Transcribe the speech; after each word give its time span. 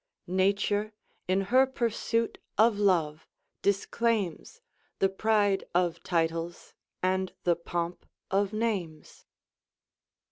"Nature, 0.25 0.93
in 1.27 1.41
her 1.41 1.67
pursuit 1.67 2.39
of 2.57 2.79
love, 2.79 3.27
disclaims 3.61 4.59
The 4.97 5.09
pride 5.09 5.63
of 5.75 6.01
titles, 6.01 6.73
and 7.03 7.31
the 7.43 7.55
pomp 7.55 8.07
of 8.31 8.51
names." 8.51 9.27